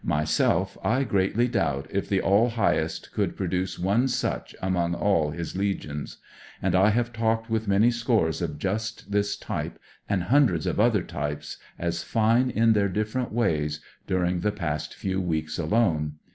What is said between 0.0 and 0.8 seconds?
Myself,